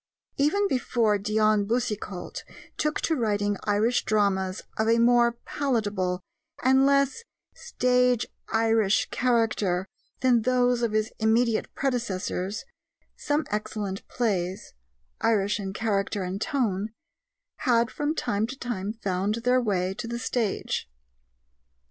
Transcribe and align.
Even 0.37 0.67
before 0.67 1.19
Dion 1.19 1.65
Boucicault 1.67 2.41
took 2.75 3.01
to 3.01 3.15
writing 3.15 3.55
Irish 3.65 4.03
dramas 4.03 4.63
of 4.75 4.89
a 4.89 4.97
more 4.97 5.33
palatable 5.45 6.21
and 6.63 6.87
less 6.87 7.23
"stage 7.53 8.25
Irish" 8.51 9.07
character 9.11 9.85
than 10.21 10.41
those 10.41 10.81
of 10.81 10.93
his 10.93 11.11
immediate 11.19 11.71
predecessors, 11.75 12.65
some 13.15 13.45
excellent 13.51 14.07
plays, 14.07 14.73
Irish 15.21 15.59
in 15.59 15.71
character 15.71 16.23
and 16.23 16.41
tone, 16.41 16.89
had 17.57 17.91
from 17.91 18.15
time 18.15 18.47
to 18.47 18.57
time 18.57 18.93
found 18.93 19.35
their 19.43 19.61
way 19.61 19.93
to 19.93 20.07
the 20.07 20.17
stage. 20.17 20.89